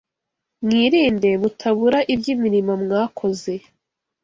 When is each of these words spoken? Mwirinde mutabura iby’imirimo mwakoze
Mwirinde 0.63 1.29
mutabura 1.41 1.99
iby’imirimo 2.13 2.73
mwakoze 2.83 3.53